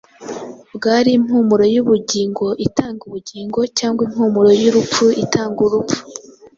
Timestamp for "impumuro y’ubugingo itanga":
1.17-3.01